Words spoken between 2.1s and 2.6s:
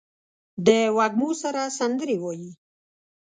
وايي